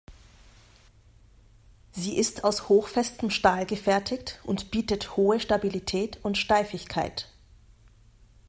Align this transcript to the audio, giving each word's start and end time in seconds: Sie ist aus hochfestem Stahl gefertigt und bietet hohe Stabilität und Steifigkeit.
Sie 1.91 2.17
ist 2.17 2.43
aus 2.43 2.69
hochfestem 2.69 3.29
Stahl 3.29 3.67
gefertigt 3.67 4.39
und 4.45 4.71
bietet 4.71 5.15
hohe 5.15 5.39
Stabilität 5.39 6.17
und 6.23 6.39
Steifigkeit. 6.39 7.29